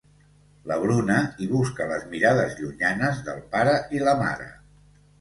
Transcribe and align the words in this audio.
La 0.71 0.77
Bruna 0.83 1.17
hi 1.43 1.51
busca 1.51 1.87
les 1.93 2.09
mirades 2.15 2.59
llunyanes 2.65 3.23
del 3.31 3.47
pare 3.55 3.81
i 3.99 4.07
la 4.09 4.21
mare. 4.27 4.55